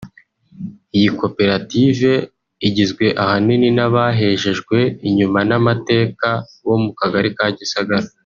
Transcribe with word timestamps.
Iyi 0.97 1.09
koperative 1.19 2.11
igizwe 2.67 3.05
ahanini 3.23 3.67
n’abahejejewe 3.77 4.79
inyuma 5.07 5.39
n’amateka 5.49 6.27
bo 6.65 6.75
mu 6.83 6.91
Kagari 6.99 7.29
ka 7.37 7.47
Gisagara 7.57 8.07